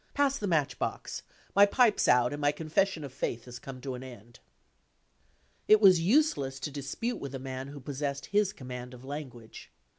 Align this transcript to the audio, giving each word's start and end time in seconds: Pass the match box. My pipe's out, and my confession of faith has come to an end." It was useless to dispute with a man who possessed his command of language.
Pass 0.15 0.39
the 0.39 0.47
match 0.47 0.79
box. 0.79 1.21
My 1.55 1.67
pipe's 1.67 2.07
out, 2.07 2.31
and 2.33 2.41
my 2.41 2.51
confession 2.51 3.03
of 3.03 3.13
faith 3.13 3.45
has 3.45 3.59
come 3.59 3.79
to 3.81 3.93
an 3.93 4.01
end." 4.01 4.39
It 5.67 5.79
was 5.79 6.01
useless 6.01 6.59
to 6.61 6.71
dispute 6.71 7.17
with 7.17 7.35
a 7.35 7.37
man 7.37 7.67
who 7.67 7.79
possessed 7.79 8.25
his 8.25 8.51
command 8.51 8.95
of 8.95 9.05
language. 9.05 9.69